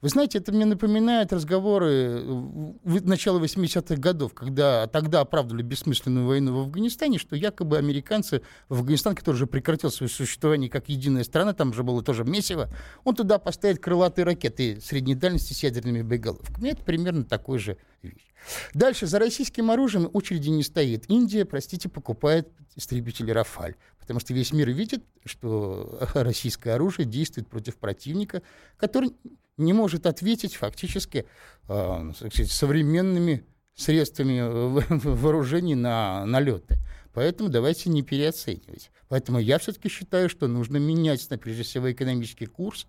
[0.05, 6.55] вы знаете, это мне напоминает разговоры э, начала 80-х годов, когда тогда оправдывали бессмысленную войну
[6.55, 11.53] в Афганистане, что якобы американцы в Афганистан, который уже прекратил свое существование как единая страна,
[11.53, 12.69] там же было тоже месиво,
[13.03, 16.69] он туда поставит крылатые ракеты средней дальности с ядерными боеголовками.
[16.69, 18.31] Это примерно такой же вещь.
[18.75, 21.09] Дальше, за российским оружием очереди не стоит.
[21.09, 27.77] Индия, простите, покупает истребители «Рафаль», потому что весь мир видит, что российское оружие действует против
[27.77, 28.43] противника,
[28.77, 29.11] который
[29.57, 31.25] не может ответить фактически
[31.67, 32.11] э,
[32.47, 34.41] современными средствами
[34.89, 36.77] вооружений на налеты.
[37.13, 38.91] Поэтому давайте не переоценивать.
[39.07, 42.87] Поэтому я все-таки считаю, что нужно менять, прежде всего, экономический курс.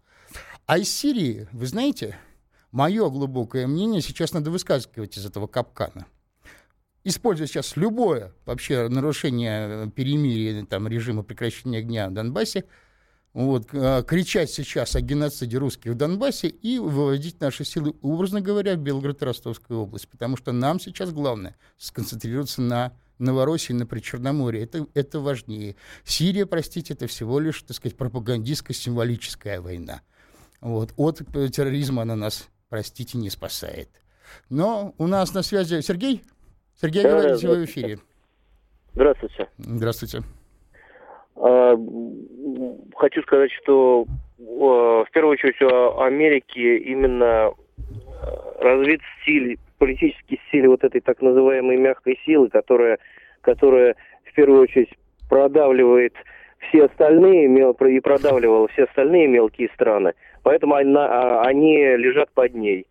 [0.67, 2.17] А из Сирии, вы знаете,
[2.73, 6.07] мое глубокое мнение, сейчас надо высказывать из этого капкана.
[7.05, 12.65] Используя сейчас любое вообще нарушение перемирия, там, режима прекращения огня в Донбассе,
[13.37, 18.77] вот, а, кричать сейчас о геноциде русских в Донбассе и выводить наши силы, образно говоря,
[18.77, 20.09] в Белгород и Ростовскую область.
[20.09, 24.63] Потому что нам сейчас главное сконцентрироваться на Новороссии, на Причерноморье.
[24.63, 25.77] Это, это важнее.
[26.03, 30.01] Сирия, простите, это всего лишь, так сказать, пропагандистско-символическая война.
[30.63, 30.95] Вот.
[30.97, 31.19] От
[31.53, 33.91] терроризма она нас, простите, не спасает.
[34.49, 36.25] Но у нас на связи Сергей.
[36.81, 37.99] Сергей, говорите, вы в эфире.
[38.95, 39.51] Здравствуйте.
[39.59, 40.23] Здравствуйте.
[41.37, 41.77] А,
[42.97, 44.07] хочу сказать, что
[44.39, 47.53] в первую очередь у Америки именно э,
[48.61, 52.99] развит стиль, политический стиль вот этой так называемой мягкой силы, которая,
[53.43, 54.91] которая в первую очередь
[55.29, 56.15] продавливает
[56.69, 60.13] все остальные и продавливала все остальные мелкие страны.
[60.43, 62.87] Поэтому она, а, они лежат под ней.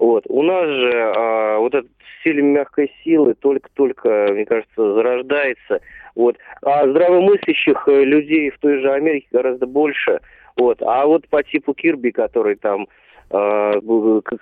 [0.00, 0.24] Вот.
[0.28, 5.80] У нас же а, вот этот стиль мягкой силы только-только, мне кажется, зарождается.
[6.14, 6.38] Вот.
[6.62, 10.20] А здравомыслящих э, людей в той же Америке гораздо больше.
[10.56, 10.82] Вот.
[10.82, 12.88] А вот по типу Кирби, который там
[13.30, 13.72] э,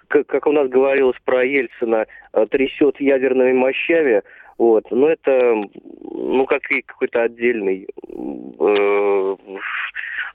[0.08, 4.22] как у нас говорилось про Ельцина, э, трясет ядерными мощами,
[4.58, 5.54] вот, ну это,
[6.02, 9.36] ну как какой-то отдельный, э,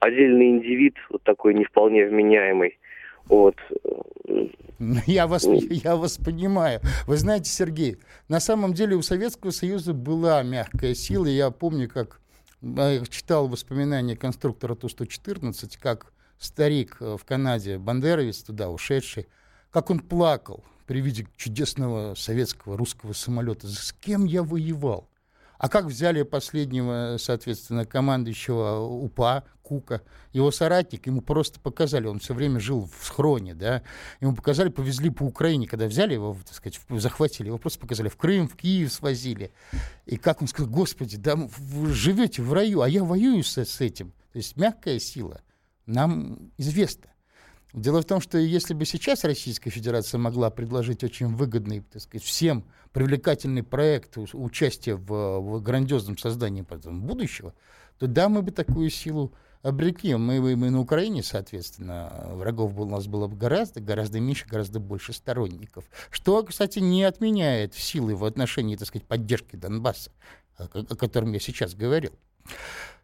[0.02, 2.78] отдельный индивид, вот такой не вполне вменяемый.
[3.26, 3.56] Вот.
[5.06, 6.82] Я вас, я вас понимаю.
[7.08, 11.26] Вы знаете, Сергей, на самом деле у Советского Союза была мягкая сила.
[11.26, 12.20] Я помню, как
[12.62, 19.28] э, читал воспоминания конструктора Ту-114, как старик э, в Канаде, бандеровец туда ушедший,
[19.72, 23.68] как он плакал при виде чудесного советского русского самолета.
[23.68, 25.08] С кем я воевал?
[25.64, 30.02] А как взяли последнего, соответственно, командующего УПА, Кука,
[30.34, 33.82] его соратник, ему просто показали, он все время жил в схроне, да,
[34.20, 38.18] ему показали, повезли по Украине, когда взяли его, так сказать, захватили, его просто показали в
[38.18, 39.54] Крым, в Киев свозили.
[40.06, 43.80] И как он сказал, господи, да вы живете в раю, а я воюю с, с
[43.80, 44.12] этим.
[44.34, 45.40] То есть мягкая сила
[45.86, 47.14] нам известна.
[47.74, 52.24] Дело в том, что если бы сейчас Российская Федерация могла предложить очень выгодный, так сказать,
[52.24, 57.54] всем привлекательный проект участия в, в грандиозном создании будущего,
[57.98, 60.16] то да, мы бы такую силу обрекли.
[60.16, 65.14] Мы, мы на Украине, соответственно, врагов у нас было бы гораздо, гораздо меньше, гораздо больше
[65.14, 65.86] сторонников.
[66.12, 70.12] Что, кстати, не отменяет силы в отношении, так сказать, поддержки Донбасса,
[70.58, 72.12] о, о котором я сейчас говорил.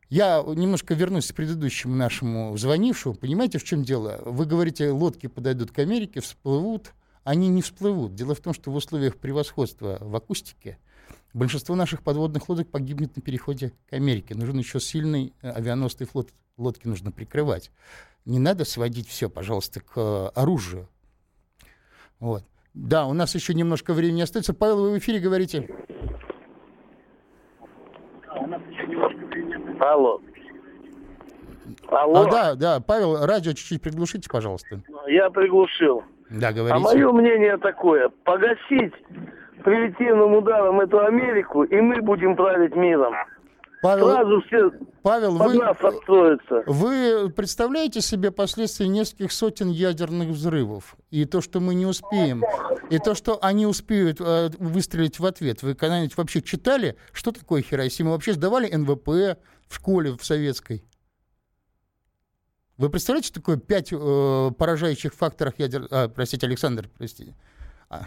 [0.09, 3.15] Я немножко вернусь к предыдущему нашему звонившему.
[3.15, 4.19] Понимаете, в чем дело?
[4.25, 6.93] Вы говорите, лодки подойдут к Америке, всплывут.
[7.29, 8.15] Они не всплывут.
[8.15, 10.79] Дело в том, что в условиях превосходства в акустике
[11.31, 14.33] большинство наших подводных лодок погибнет на переходе к Америке.
[14.33, 16.29] Нужен еще сильный э, авианосный флот.
[16.57, 17.69] Лодки нужно прикрывать.
[18.25, 20.89] Не надо сводить все, пожалуйста, к э, оружию.
[22.19, 22.43] Вот.
[22.73, 24.55] Да, у нас еще немножко времени остается.
[24.55, 25.69] Павел, вы в эфире говорите.
[29.79, 30.19] Алло.
[31.89, 32.21] Алло.
[32.21, 34.81] А, да, да, Павел, радио чуть-чуть приглушите, пожалуйста.
[35.05, 36.03] Я приглушил.
[36.29, 36.75] Да, говорите.
[36.75, 38.93] А мое мнение такое, погасить
[39.63, 43.13] превентивным ударом эту Америку, и мы будем править миром.
[43.81, 44.71] Павел, Сразу все
[45.03, 45.77] Павел вы, нас
[46.65, 50.97] вы представляете себе последствия нескольких сотен ядерных взрывов?
[51.11, 52.43] И то, что мы не успеем,
[52.89, 55.63] и то, что они успеют э, выстрелить в ответ.
[55.63, 58.11] Вы когда-нибудь вообще читали, что такое Хиросима?
[58.11, 59.39] Вообще сдавали НВП
[59.69, 60.83] в школе в советской?
[62.79, 65.81] Вы представляете, что такое пять э, поражающих факторов ядер...
[65.91, 67.33] А, простите, Александр, простите.
[67.89, 68.03] А.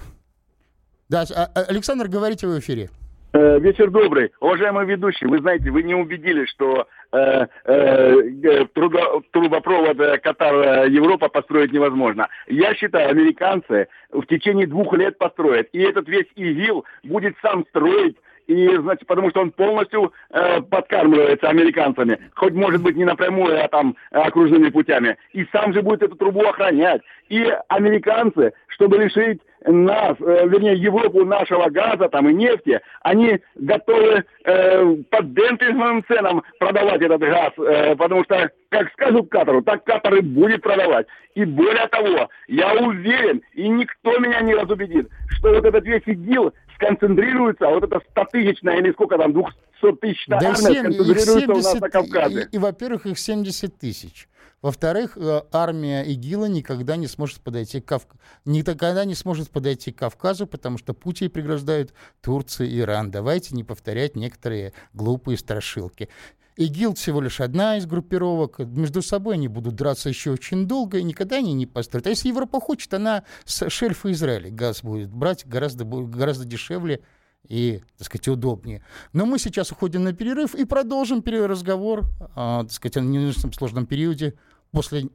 [1.11, 2.89] Да, а, Александр, говорите в эфире.
[3.35, 4.33] Э, вечер добрый.
[4.41, 11.73] Уважаемый ведущий, вы знаете, вы не убедили, что э, э, трудо, трубопровод э, Катар-Европа построить
[11.73, 12.29] невозможно.
[12.47, 15.69] Я считаю, американцы в течение двух лет построят.
[15.73, 21.49] И этот весь ИГИЛ будет сам строить и, значит, потому что он полностью э, подкармливается
[21.49, 26.17] американцами, хоть, может быть, не напрямую, а там окружными путями, и сам же будет эту
[26.17, 27.03] трубу охранять.
[27.29, 34.25] И американцы, чтобы лишить нас, э, вернее, Европу нашего газа там и нефти, они готовы
[34.45, 40.15] э, под демпинговым ценам продавать этот газ, э, потому что, как скажут Катару, так Катар
[40.17, 41.07] и будет продавать.
[41.35, 46.53] И более того, я уверен, и никто меня не разубедит, что вот этот весь ИГИЛ
[46.83, 51.49] сконцентрируется, а вот эта статысячная или сколько там, 200 тысяч да армия 7, сконцентрируется 70,
[51.49, 52.49] у нас на Кавказе.
[52.51, 54.29] И, и, во-первых, их 70 тысяч.
[54.61, 58.07] Во-вторых, э, армия ИГИЛа никогда не сможет подойти к Кав...
[58.45, 63.11] никогда не сможет подойти к Кавказу, потому что путь ей преграждают Турция и Иран.
[63.11, 66.09] Давайте не повторять некоторые глупые страшилки.
[66.57, 68.59] ИГИЛ всего лишь одна из группировок.
[68.59, 72.07] Между собой они будут драться еще очень долго, и никогда они не построят.
[72.07, 77.01] А если Европа хочет, она с шельфа Израиля газ будет брать гораздо, гораздо дешевле
[77.49, 78.85] и, так сказать, удобнее.
[79.13, 83.87] Но мы сейчас уходим на перерыв и продолжим разговор, а, так сказать, о нынешнем сложном
[83.87, 84.35] периоде
[84.71, 85.09] после,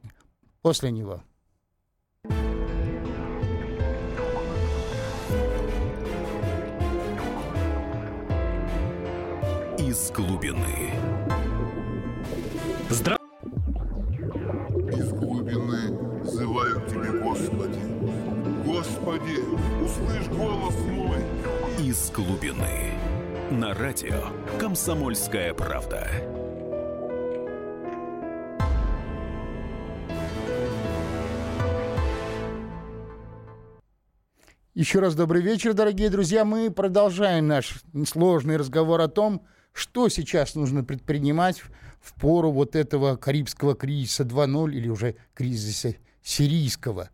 [0.60, 1.22] после него.
[9.78, 10.97] Из глубины.
[12.90, 13.18] Здравствуйте.
[14.96, 17.80] Из глубины взываю к Тебе, Господи.
[18.64, 21.18] Господи, услышь голос мой.
[21.78, 22.94] Из глубины.
[23.50, 26.08] На радио «Комсомольская правда».
[34.72, 36.46] Еще раз добрый вечер, дорогие друзья.
[36.46, 39.44] Мы продолжаем наш сложный разговор о том,
[39.78, 41.62] что сейчас нужно предпринимать
[42.00, 47.10] в пору вот этого Карибского кризиса 2.0 или уже кризиса сирийского.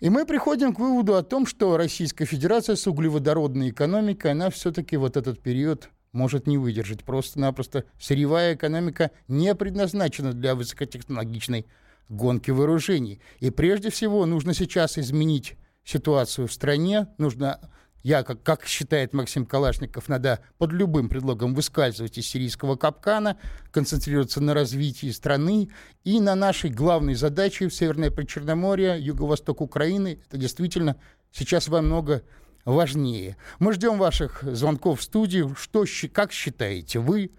[0.00, 4.96] И мы приходим к выводу о том, что Российская Федерация с углеводородной экономикой, она все-таки
[4.96, 7.04] вот этот период может не выдержать.
[7.04, 11.66] Просто-напросто сырьевая экономика не предназначена для высокотехнологичной
[12.08, 13.20] гонки вооружений.
[13.40, 17.60] И прежде всего нужно сейчас изменить ситуацию в стране, нужно,
[18.02, 23.38] я, как, как считает Максим Калашников, надо под любым предлогом выскальзывать из сирийского капкана,
[23.70, 25.70] концентрироваться на развитии страны
[26.04, 30.20] и на нашей главной задаче в Северное Причерноморье, юго-восток Украины.
[30.28, 30.96] Это действительно
[31.32, 32.22] сейчас во много
[32.64, 33.36] важнее.
[33.58, 35.54] Мы ждем ваших звонков в студию.
[35.56, 37.32] Что, как считаете вы?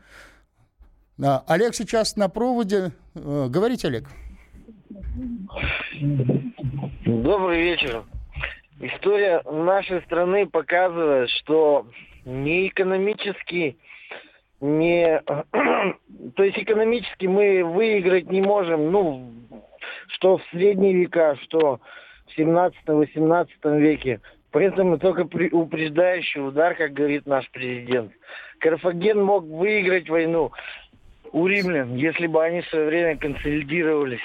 [1.22, 2.92] А, Олег сейчас на проводе.
[3.16, 4.08] Э, говорите, Олег.
[7.06, 8.04] Добрый вечер.
[8.82, 11.86] История нашей страны показывает, что
[12.26, 13.78] ни экономический
[14.62, 15.22] не...
[16.36, 19.32] То есть экономически мы выиграть не можем, ну,
[20.08, 21.82] что в средние века, что
[22.28, 23.48] в 17-18
[23.80, 24.22] веке.
[24.52, 28.14] Поэтому только при, упреждающий удар, как говорит наш президент.
[28.60, 30.52] Карфаген мог выиграть войну
[31.32, 34.22] у римлян, если бы они в свое время консолидировались.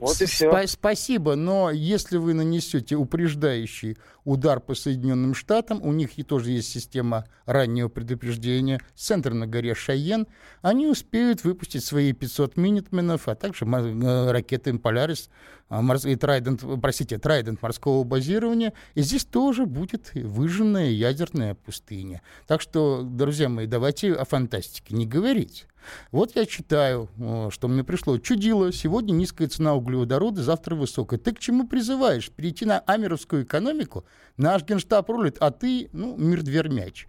[0.00, 0.50] Вот и все.
[0.50, 3.96] Спа- спасибо, но если вы нанесете упреждающий
[4.26, 9.74] удар по Соединенным Штатам, у них и тоже есть система раннего предупреждения, центр на горе
[9.74, 10.26] Шайен,
[10.62, 15.30] они успеют выпустить свои 500 минитменов, а также э, ракеты «Полярис»,
[15.68, 22.22] а, и Трайдент, простите, Трайдент морского базирования, и здесь тоже будет выжженная ядерная пустыня.
[22.46, 25.66] Так что, друзья мои, давайте о фантастике не говорить.
[26.10, 27.08] Вот я читаю,
[27.50, 28.18] что мне пришло.
[28.18, 31.18] Чудило, сегодня низкая цена углеводорода, завтра высокая.
[31.18, 32.30] Ты к чему призываешь?
[32.30, 34.04] Перейти на амеровскую экономику?
[34.36, 37.06] Наш генштаб рулит, а ты, ну, мир-дверь мяч.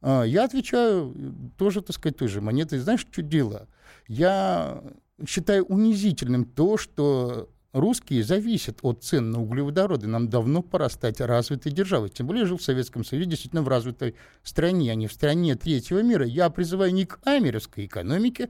[0.00, 1.14] А, я отвечаю
[1.58, 2.78] тоже, так сказать, той же монетой.
[2.78, 3.68] Знаешь, чудило?
[4.08, 4.82] Я
[5.26, 10.06] считаю унизительным то, что русские зависят от цен на углеводороды.
[10.06, 12.08] Нам давно пора стать развитой державой.
[12.08, 16.02] Тем более жил в Советском Союзе, действительно в развитой стране, а не в стране третьего
[16.02, 16.26] мира.
[16.26, 18.48] Я призываю не к амеровской экономике,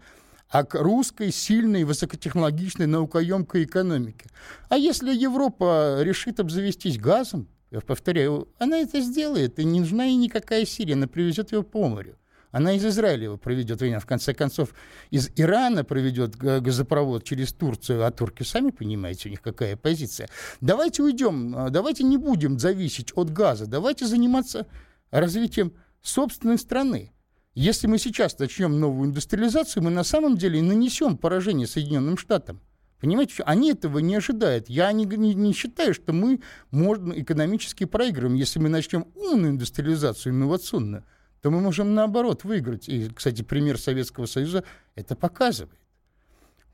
[0.48, 4.26] а к русской, сильной, высокотехнологичной, наукоемкой экономике.
[4.68, 10.16] А если Европа решит обзавестись газом, я повторяю, она это сделает, и не нужна ей
[10.16, 12.16] никакая Сирия, она привезет ее по морю.
[12.50, 13.80] Она из Израиля его проведет.
[13.80, 14.74] В конце концов,
[15.10, 20.28] из Ирана проведет газопровод через Турцию, а турки, сами понимаете, у них какая позиция.
[20.60, 24.66] Давайте уйдем, а, давайте не будем зависеть от газа, давайте заниматься
[25.12, 27.12] развитием собственной страны.
[27.54, 32.60] Если мы сейчас начнем новую индустриализацию, мы на самом деле нанесем поражение Соединенным Штатам.
[33.00, 34.68] Понимаете, они этого не ожидают.
[34.68, 36.40] Я не, не, не считаю, что мы
[36.70, 41.04] можно экономически проигрываем, если мы начнем умную индустриализацию, инновационную
[41.40, 42.88] то мы можем наоборот выиграть.
[42.88, 45.78] И, кстати, пример Советского Союза это показывает.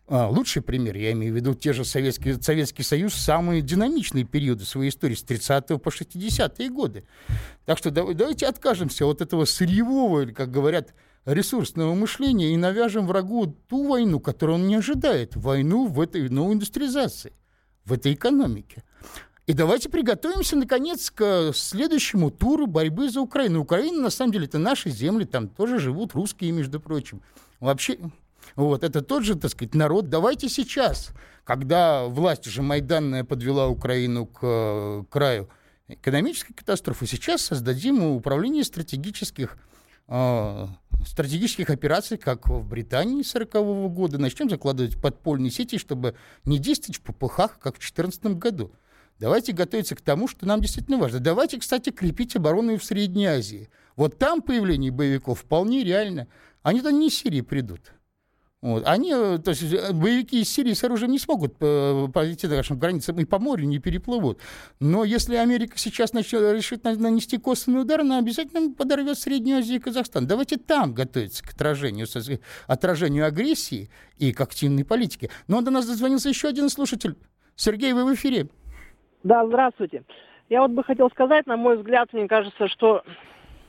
[0.08, 4.64] А, лучший пример, я имею в виду те же Советский, Советский Союз, самые динамичные периоды
[4.64, 7.04] своей истории с 30 по 60-е годы.
[7.64, 10.94] Так что давайте откажемся от этого сырьевого, как говорят,
[11.26, 16.54] ресурсного мышления и навяжем врагу ту войну, которую он не ожидает, войну в этой новой
[16.54, 17.32] индустриализации,
[17.84, 18.84] в этой экономике.
[19.46, 23.60] И давайте приготовимся, наконец, к следующему туру борьбы за Украину.
[23.60, 27.22] Украина, на самом деле, это наши земли, там тоже живут русские, между прочим.
[27.60, 27.98] Вообще,
[28.56, 30.08] вот, это тот же, так сказать, народ.
[30.08, 31.10] Давайте сейчас,
[31.44, 35.48] когда власть уже майданная подвела Украину к, к краю
[35.86, 39.75] экономической катастрофы, сейчас создадим управление стратегических э,
[40.08, 44.18] стратегических операций, как в Британии 40-го года.
[44.18, 48.72] Начнем закладывать подпольные сети, чтобы не действовать в попыхах, как в 2014 году.
[49.18, 51.20] Давайте готовиться к тому, что нам действительно важно.
[51.20, 53.70] Давайте, кстати, крепить оборону и в Средней Азии.
[53.96, 56.28] Вот там появление боевиков вполне реально.
[56.62, 57.92] Они то не из Сирии придут.
[58.62, 58.84] Вот.
[58.86, 62.78] Они, э, то есть э, боевики из Сирии с оружием не смогут э, пройти нашим
[62.78, 64.40] границам и по морю не переплывут.
[64.80, 69.80] Но если Америка сейчас начнет, решит нанести косвенный удар, она обязательно подорвет Среднюю Азию и
[69.80, 70.26] Казахстан.
[70.26, 72.06] Давайте там готовиться к отражению,
[72.66, 75.30] отражению агрессии и к активной политике.
[75.48, 77.14] Но до нас дозвонился еще один слушатель.
[77.56, 78.48] Сергей, вы в эфире.
[79.22, 80.02] Да, здравствуйте.
[80.48, 83.02] Я вот бы хотел сказать, на мой взгляд, мне кажется, что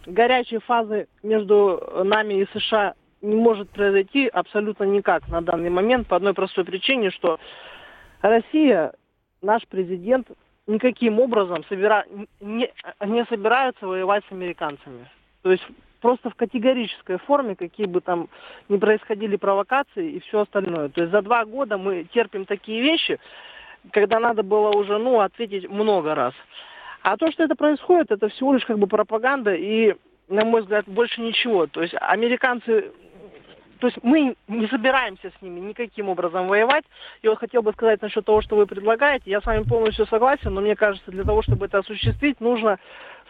[0.05, 6.15] горячей фазы между нами и США не может произойти абсолютно никак на данный момент по
[6.15, 7.39] одной простой причине, что
[8.21, 8.93] Россия,
[9.41, 10.27] наш президент,
[10.67, 12.05] никаким образом собира...
[12.39, 12.71] не,
[13.05, 15.09] не собирается воевать с американцами.
[15.41, 15.63] То есть
[16.01, 18.27] просто в категорической форме, какие бы там
[18.69, 20.89] ни происходили провокации и все остальное.
[20.89, 23.19] То есть за два года мы терпим такие вещи,
[23.91, 26.33] когда надо было уже, ну, ответить много раз.
[27.01, 29.95] А то, что это происходит, это всего лишь как бы пропаганда и,
[30.27, 31.67] на мой взгляд, больше ничего.
[31.67, 32.91] То есть американцы
[33.77, 36.85] то есть мы не собираемся с ними никаким образом воевать.
[37.21, 39.29] И вот хотел бы сказать насчет того, что вы предлагаете.
[39.31, 42.79] Я с вами полностью согласен, но мне кажется, для того, чтобы это осуществить, нужно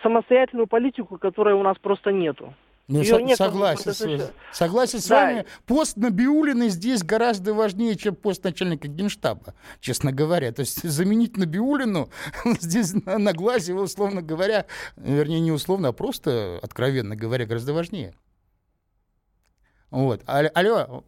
[0.04, 2.54] самостоятельную политику, которой у нас просто нету.
[2.88, 5.26] Ну, со- нет, согласен, с, согласен с да.
[5.26, 5.46] вами.
[5.66, 10.54] Пост Набиулина здесь гораздо важнее, чем пост начальника генштаба, честно говоря.
[10.54, 12.10] То есть заменить Набиулину
[12.62, 18.14] здесь на, на глазе, условно говоря, вернее, не условно, а просто, откровенно говоря, гораздо важнее.
[19.92, 20.22] Вот.
[20.26, 21.04] Алло.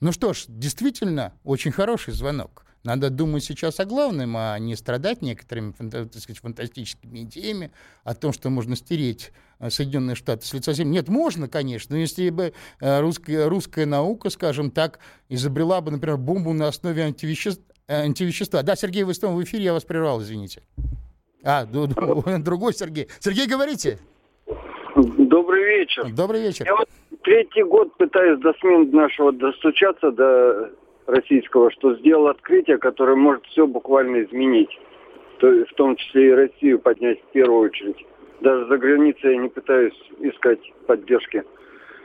[0.00, 2.66] Ну что ж, действительно, очень хороший звонок.
[2.84, 7.72] Надо думать сейчас о главном, а не страдать некоторыми так сказать, фантастическими идеями
[8.04, 10.92] о том, что можно стереть э, Соединенные Штаты с лица земли.
[10.92, 16.16] Нет, можно, конечно, но если бы э, русская, русская наука, скажем так, изобрела бы, например,
[16.16, 18.62] бомбу на основе антивеществ, антивещества.
[18.62, 20.62] Да, Сергей, вы снова в эфире, я вас прервал, извините.
[21.42, 21.64] А,
[22.38, 23.08] другой Сергей.
[23.18, 23.98] Сергей, говорите.
[24.94, 26.08] Добрый вечер.
[26.12, 26.66] Добрый вечер.
[26.66, 26.88] Я вот
[27.26, 30.70] третий год пытаюсь до СМИ нашего достучаться до
[31.06, 34.70] российского, что сделал открытие, которое может все буквально изменить.
[35.38, 38.06] То, в том числе и Россию поднять в первую очередь.
[38.40, 41.42] Даже за границей я не пытаюсь искать поддержки.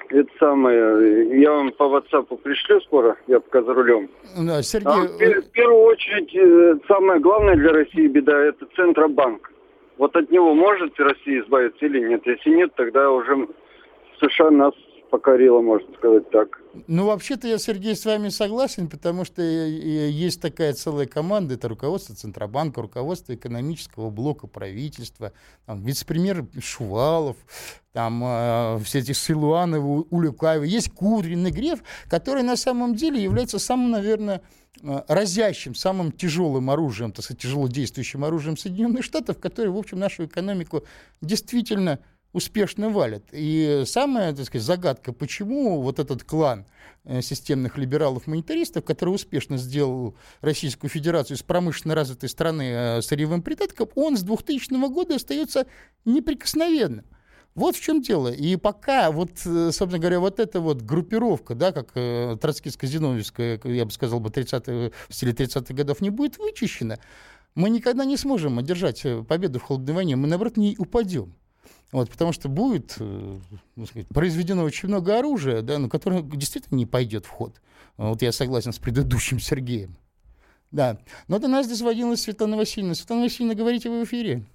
[0.09, 4.09] Это самое, я вам по WhatsApp пришлю скоро, я пока за рулем.
[4.35, 4.91] Да, Сергей...
[4.91, 9.49] А, в, в первую очередь, э, самое главное для России беда– это Центробанк.
[9.97, 12.23] Вот от него может Россия избавиться или нет?
[12.25, 13.47] Если нет, тогда уже
[14.19, 14.73] США нас
[15.11, 16.59] покорила, можно сказать так.
[16.87, 22.15] Ну, вообще-то я, Сергей, с вами согласен, потому что есть такая целая команда, это руководство
[22.15, 25.33] Центробанка, руководство экономического блока правительства,
[25.65, 27.35] там, вице-премьер Шувалов,
[27.91, 33.59] там э, все эти Силуановы, Улюкаевы, есть Кудрин и Греф, которые на самом деле являются
[33.59, 34.41] самым, наверное,
[34.81, 39.99] э, разящим, самым тяжелым оружием, так сказать, тяжело действующим оружием Соединенных Штатов, которые, в общем,
[39.99, 40.85] нашу экономику
[41.19, 41.99] действительно
[42.33, 43.23] успешно валят.
[43.31, 46.65] И самая, так сказать, загадка, почему вот этот клан
[47.03, 53.89] э, системных либералов-монетаристов, который успешно сделал Российскую Федерацию из промышленно развитой страны э, сырьевым придатком,
[53.95, 55.67] он с 2000 года остается
[56.05, 57.05] неприкосновенным.
[57.53, 58.29] Вот в чем дело.
[58.29, 63.85] И пока, вот, э, собственно говоря, вот эта вот группировка, да, как э, троцкистско-зиновьевская, я
[63.85, 66.97] бы сказал, бы 30 в стиле 30-х годов не будет вычищена,
[67.53, 71.35] мы никогда не сможем одержать победу в холодной войне, мы, наоборот, не упадем.
[71.91, 73.39] Вот, потому что будет э,
[73.75, 77.61] ну, сказать, произведено очень много оружия, да, но которое действительно не пойдет в ход.
[77.97, 79.97] Вот я согласен с предыдущим Сергеем.
[80.71, 80.97] Да.
[81.27, 82.95] Но до нас дозвонилась Светлана Васильевна.
[82.95, 84.45] Светлана Васильевна, говорите вы в эфире.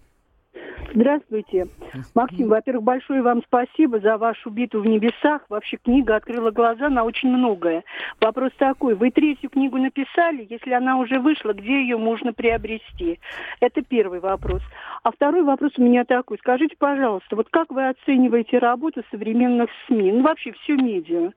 [0.96, 1.66] Здравствуйте.
[2.14, 5.42] Максим, во-первых, большое вам спасибо за вашу битву в небесах.
[5.50, 7.84] Вообще книга открыла глаза на очень многое.
[8.18, 13.20] Вопрос такой, вы третью книгу написали, если она уже вышла, где ее можно приобрести?
[13.60, 14.62] Это первый вопрос.
[15.02, 16.38] А второй вопрос у меня такой.
[16.38, 21.30] Скажите, пожалуйста, вот как вы оцениваете работу современных СМИ, ну вообще всю медиа?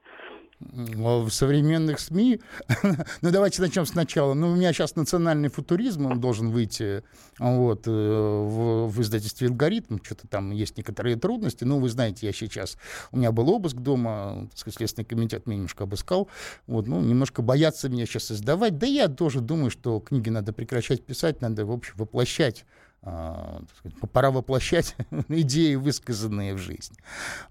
[0.59, 2.41] В современных СМИ,
[3.21, 4.33] ну давайте начнем сначала.
[4.33, 7.03] Ну, у меня сейчас национальный футуризм, он должен выйти
[7.39, 12.33] вот, э, в, в издательстве «Алгоритм», что-то там есть некоторые трудности, но вы знаете, я
[12.33, 12.77] сейчас,
[13.11, 16.27] у меня был обыск дома, так сказать, Следственный комитет меня немножко обыскал,
[16.67, 21.05] вот, ну, немножко боятся меня сейчас издавать, да я тоже думаю, что книги надо прекращать
[21.05, 22.65] писать, надо, в общем, воплощать
[23.01, 24.95] сказать, пора воплощать
[25.29, 26.95] идеи, высказанные в жизнь.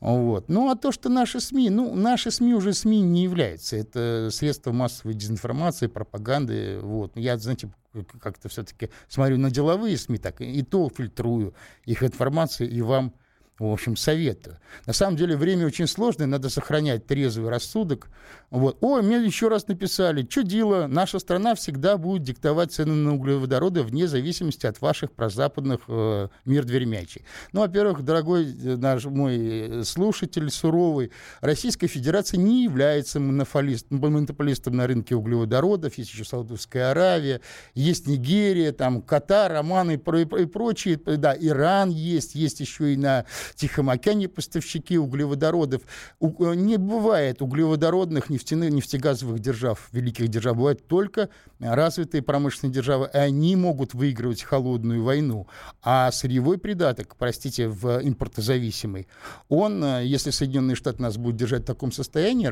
[0.00, 0.48] Вот.
[0.48, 3.76] Ну, а то, что наши СМИ, ну, наши СМИ уже СМИ не являются.
[3.76, 6.78] Это средства массовой дезинформации, пропаганды.
[6.80, 7.16] Вот.
[7.16, 7.70] Я, знаете,
[8.20, 13.14] как-то все-таки смотрю на деловые СМИ, так и то фильтрую их информацию и вам
[13.58, 14.58] в общем, советую.
[14.86, 18.08] На самом деле время очень сложное, надо сохранять трезвый рассудок.
[18.50, 18.78] Вот.
[18.80, 24.06] Ой, мне еще раз написали, чудило, наша страна всегда будет диктовать цены на углеводороды вне
[24.06, 27.24] зависимости от ваших прозападных э, мир дверьмячей.
[27.52, 35.16] Ну, во-первых, дорогой э, наш мой слушатель суровый, Российская Федерация не является монополистом на рынке
[35.16, 37.40] углеводородов, есть еще Саудовская Аравия,
[37.74, 42.96] есть Нигерия, там Катар, Оман и, и, и прочие, да, Иран есть, есть еще и
[42.96, 45.82] на Тихом океане поставщики углеводородов.
[46.20, 50.56] У, э, не бывает углеводородных нефтяных, нефтегазовых держав, великих держав.
[50.56, 51.28] Бывают только
[51.58, 55.46] развитые промышленные державы, и они могут выигрывать холодную войну.
[55.82, 59.08] А сырьевой придаток, простите, в импортозависимый,
[59.48, 62.50] он, э, если Соединенные Штаты нас будут держать в таком состоянии,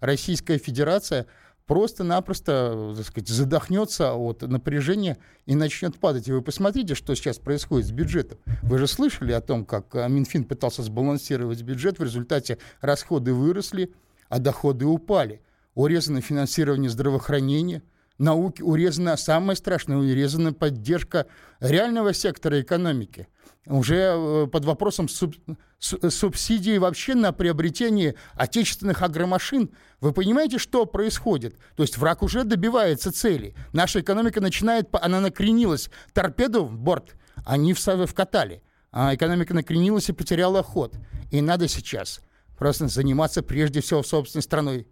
[0.00, 1.26] Российская Федерация–
[1.68, 6.26] просто-напросто, так сказать, задохнется от напряжения и начнет падать.
[6.26, 8.38] И вы посмотрите, что сейчас происходит с бюджетом.
[8.62, 13.92] Вы же слышали о том, как а, Минфин пытался сбалансировать бюджет, в результате расходы выросли,
[14.28, 15.42] а доходы упали.
[15.74, 17.82] Урезано финансирование здравоохранения,
[18.18, 21.26] науки, урезана, самое страшное, урезана поддержка
[21.60, 23.28] реального сектора экономики–
[23.68, 25.34] уже э, под вопросом суб,
[25.78, 29.70] субсидии вообще на приобретение отечественных агромашин.
[30.00, 31.56] Вы понимаете, что происходит?
[31.76, 33.54] То есть враг уже добивается цели.
[33.72, 35.90] Наша экономика начинает, она накренилась.
[36.12, 37.14] Торпеду в борт
[37.44, 38.62] они вкатали.
[38.90, 40.94] А экономика накренилась и потеряла ход.
[41.30, 42.20] И надо сейчас
[42.56, 44.88] просто заниматься прежде всего собственной страной.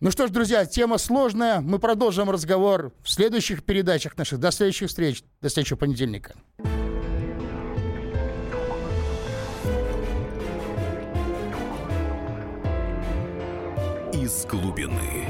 [0.00, 1.60] Ну что ж, друзья, тема сложная.
[1.60, 4.40] Мы продолжим разговор в следующих передачах наших.
[4.40, 5.22] До следующих встреч.
[5.42, 6.34] До следующего понедельника.
[14.30, 15.29] Из глубины.